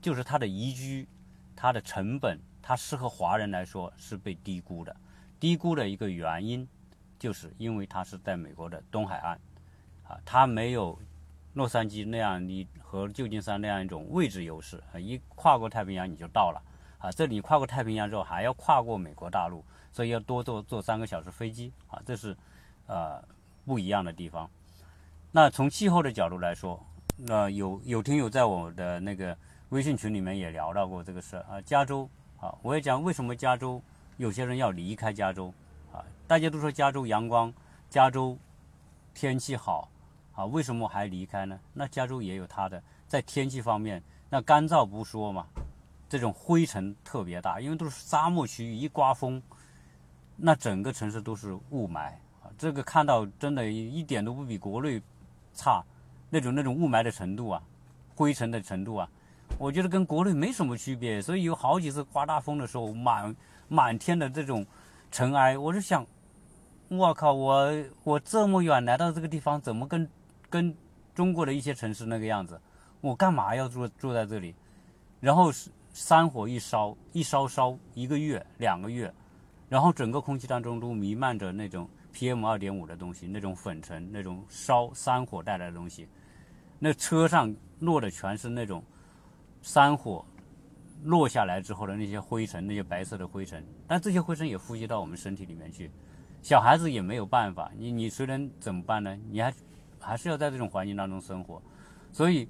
[0.00, 1.06] 就是它的宜居
[1.54, 4.94] 它的成本它适合华人来说是被低估的。
[5.42, 6.68] 低估的一个原因，
[7.18, 9.36] 就是因为它是在美国的东海岸，
[10.06, 10.96] 啊，它没有
[11.54, 16.62] 洛杉矶那样你和旧金山那样一种位置优势，啊，一跨过太平洋你就到了，
[16.98, 22.36] 啊，这里跨过太平洋之后还要跨过美国大陆，所以要多坐坐三个小时飞机，啊，这是
[22.86, 23.20] 呃
[23.64, 24.48] 不一样的地方。
[25.32, 26.80] 那从气候的角度来说，
[27.16, 29.36] 那有有听友在我的那个
[29.70, 33.82] 微信群里面也聊到过这个事啊，加州啊，我也讲为什么加州。
[34.22, 35.52] 有些人要离开加州，
[35.92, 37.52] 啊，大家都说加州阳光，
[37.90, 38.38] 加州
[39.12, 39.88] 天气好，
[40.32, 41.58] 啊，为什么还离开呢？
[41.72, 45.48] 那加州也有它的在天气方面，那干燥不说嘛，
[46.08, 49.42] 这种灰尘特别大，因为都是沙漠区域，一刮风，
[50.36, 52.12] 那整个城市都是雾霾，
[52.44, 55.02] 啊，这个看到真的一点都不比国内
[55.52, 55.84] 差，
[56.30, 57.60] 那种那种雾霾的程度啊，
[58.14, 59.10] 灰尘的程度啊，
[59.58, 63.34] 我觉得跟国内没什么区别，所以有好几次刮大风的时候满。
[63.68, 64.66] 满天的这种
[65.10, 66.06] 尘埃，我就想，
[66.88, 67.72] 我靠，我
[68.04, 70.06] 我这么远来到这个地方，怎么跟
[70.50, 70.76] 跟
[71.14, 72.60] 中国的一些城市那个样子？
[73.00, 74.54] 我干嘛要住住在这里？
[75.20, 75.50] 然后
[75.94, 79.10] 山火一烧，一烧烧一个月、两个月，
[79.70, 86.06] 然后整个空气当中都弥漫着那种 PM 二点五的东西，那种粉尘，那种烧山火带来的东西。
[86.78, 88.84] 那车上落的全是那种
[89.62, 90.22] 山火。
[91.04, 95.90] 落下来之后的那些灰尘，那些白色的灰尘，但这些灰尘也呼吸到我们身体里面去，
[96.40, 99.18] 小孩子也没有办法，你你谁能怎么办呢？
[99.28, 99.52] 你还
[99.98, 101.60] 还是要在这种环境当中生活，
[102.12, 102.48] 所以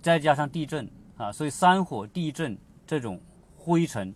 [0.00, 3.20] 再加上地震啊，所以山火、地震这种
[3.56, 4.14] 灰尘，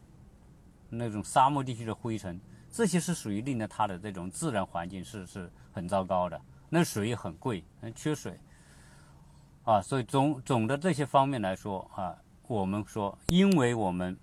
[0.89, 7.65] 那种沙漠地区的灰尘，这些是属于令到它的这种自然环境是是很糟糕的，那水很贵，
[7.97, 8.39] 缺水
[9.67, 12.17] 啊，所以总总的这些方面来说啊。
[12.49, 14.17] 我们说，因为我们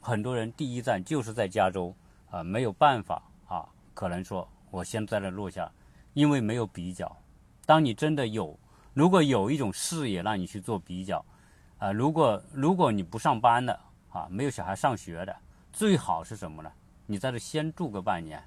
[0.00, 1.92] 很多人第一站就是在加州
[2.30, 5.68] 啊，没有办法啊，可能说我先在那落下，
[6.12, 7.10] 因为没有比较。
[7.66, 8.56] 当你真的有，
[8.92, 11.24] 如果有一种视野让你去做比较
[11.78, 13.76] 啊，如果如果你不上班的
[14.12, 15.36] 啊，没有小孩上学的，
[15.72, 16.70] 最好是什么呢？
[17.06, 18.40] 你在这先住个半年，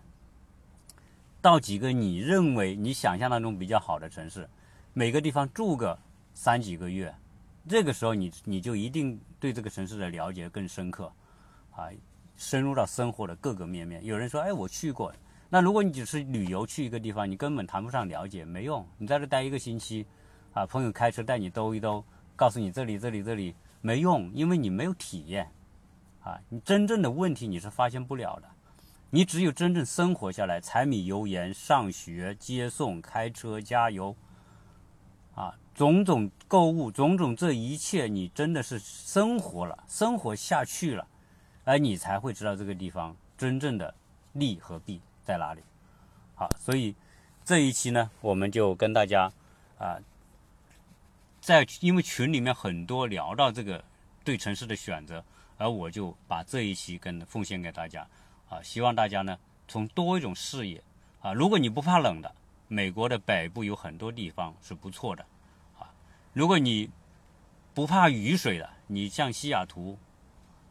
[1.42, 4.50] 到几个你认为你想象当中比较好的城市，
[4.94, 6.00] 每个地方住个
[6.38, 7.12] 三几个月。
[7.68, 11.12] 这个时候，你你就一定对这个城市的了解更深刻，
[11.72, 11.90] 啊，
[12.36, 14.06] 深入到生活的各个面面。
[14.06, 15.12] 有人说，哎，我去过。
[15.50, 18.88] 那如果你只是旅游去一个地方，你根本谈不上了解，没用。
[19.00, 20.06] 你在这待一个星期，
[20.54, 25.52] 啊，朋友开车带你兜一兜，告诉你这里这里这里，没用，因为你没有体验，
[26.22, 28.48] 啊，你真正的问题你是发现不了的。
[29.10, 34.16] 你只有真正生活下来，柴米油盐、上学、接送、开车、加油，
[35.78, 41.08] 种种购物，种种这一切，你真的是生活了，生活下去了，
[41.66, 43.94] 而你才会知道这个地方真正的
[44.34, 45.62] 利和弊在哪里。
[46.34, 46.96] 好，所以
[47.46, 49.32] 这一期呢，我们就跟大家
[49.78, 50.00] 啊，
[51.40, 53.84] 在因为群里面很多聊到这个
[54.24, 55.24] 对城市的选择，
[55.60, 58.08] 而我就把这一期跟奉献给大家。
[58.50, 60.84] 啊，希望大家呢从多一种视野
[61.22, 62.34] 啊，如果你不怕冷的，
[62.68, 65.24] 美国的北部有很多地方是不错的。
[66.38, 66.88] 如果你
[67.74, 69.98] 不怕雨水的，你像西雅图、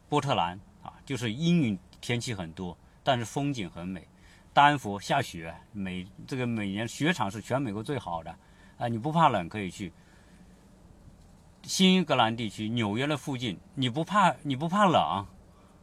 [0.07, 4.07] 波特兰啊，就是阴雨天气很多，但是风景很美。
[4.53, 8.33] 丹佛下雪，每这个每年雪场是全美国最好的
[8.77, 8.87] 啊。
[8.87, 9.91] 你不怕冷可以去
[11.63, 15.27] 新英格兰地区、纽约的附近，你不怕你不怕冷，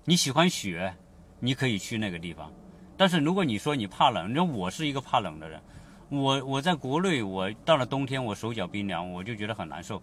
[0.06, 0.96] 你喜欢雪。
[1.40, 2.50] 你可以去那个地方，
[2.96, 5.60] 但是如果你说你怕冷，你说我是一个怕冷的人，
[6.08, 10.00] 我我在国内，我到了冬天我手脚冰凉，我就觉得很难受，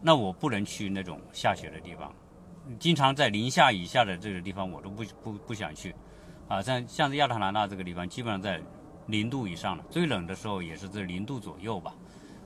[0.00, 2.12] 那我不能去那种下雪的地方，
[2.78, 5.94] 经常在零下以下的这个地方我都不不不想去，
[6.48, 8.60] 啊，像像亚特兰大这个地方，基本上在
[9.06, 11.92] 零度以上了，最冷的时候也是在零度左右吧，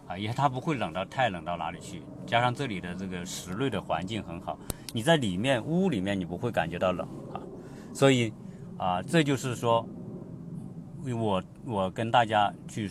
[0.09, 4.59] 啊，也它不会冷到太冷到哪里去，加上这里的这个室内的环境很好，
[4.93, 7.41] 你在里面屋里面你不会感觉到冷啊。
[7.95, 8.33] 所以，
[8.79, 9.87] 啊，这就是说，
[11.13, 12.91] 我我跟大家去，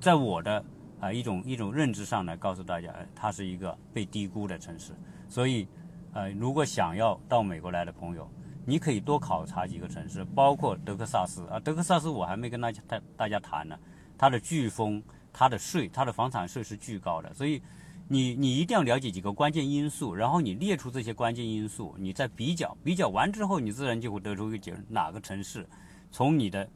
[0.00, 0.64] 在我的
[1.00, 4.92] 啊一种一种认知上来告诉大家，它是一个被低估的城市。
[5.28, 5.66] 所以，
[6.12, 8.30] 呃，如果想要到美国来的朋友，
[8.64, 11.58] 你可以多考察几个城市，包括德克萨斯啊。
[11.58, 13.78] 德克萨斯我还没跟大家大大家谈呢，
[14.16, 15.02] 它的飓风、
[15.32, 17.60] 它的税、它的房产税是巨高的，所以。
[18.08, 25.66] 你你一定要了解几个关键因素，然后你列出这些关键因素，你再比较比较完之后，你自然就会得出一个结论：哪个城市
[26.10, 26.68] 从你的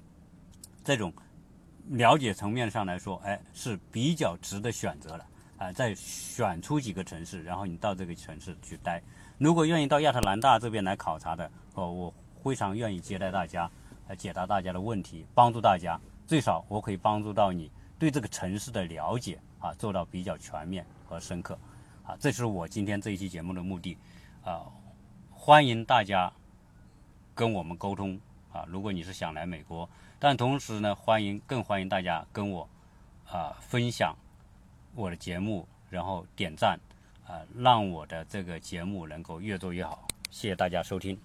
[0.87, 1.13] 这种
[1.89, 5.27] 了解层面上来说，哎，是比较值得选择的
[5.59, 5.73] 啊。
[5.73, 9.03] 再选出几个城市，然后你到这个城市去待。
[9.37, 12.15] 如果愿意到亚特兰大这边来考察的，哦，我
[12.45, 13.69] 非常愿意接待大家，
[14.07, 16.01] 来解答大家的问题，帮助大家。
[16.25, 17.69] 最少我可以帮助到你
[17.99, 20.87] 对这个城市的了解啊，做到比较全面。
[21.09, 21.57] 和深刻，
[22.03, 23.97] 啊，这是我今天这一期节目的目的，
[24.43, 24.67] 啊，
[25.31, 26.33] 欢迎大家
[27.33, 28.21] 跟我们沟通，
[28.53, 32.69] 啊，如果你是想来美国，但同时呢，欢迎更欢迎大家跟我，
[33.29, 34.17] 啊，分享
[34.95, 36.79] 我的节目，然后点赞，
[37.27, 40.07] 啊，让我的这个节目能够越做越好。
[40.31, 41.19] 谢谢大家收听。